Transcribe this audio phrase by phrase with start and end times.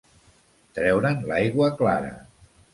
[0.77, 2.13] Treure'n l'aigua clara.